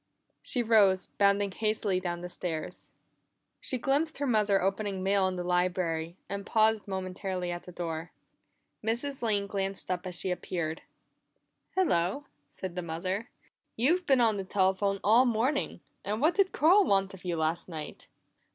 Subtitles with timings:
[0.41, 2.87] She rose, bounding hastily down the stairs.
[3.59, 8.11] She glimpsed her mother opening mail in the library, and paused momentarily at the door.
[8.83, 9.21] Mrs.
[9.21, 10.81] Lane glanced up as she appeared.
[11.75, 13.29] "Hello," said the mother.
[13.75, 17.69] "You've been on the telephone all morning, and what did Carl want of you last
[17.69, 18.07] night?"